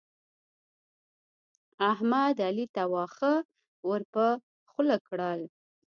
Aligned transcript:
احمد؛ 1.91 2.37
علي 2.47 2.65
ته 2.75 2.83
واښه 2.93 3.33
ور 3.87 4.01
پر 4.13 4.31
خوله 4.71 4.97
کړل. 5.07 5.39